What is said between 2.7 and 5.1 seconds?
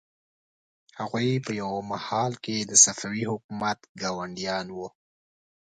صفوي حکومت ګاونډیان وو.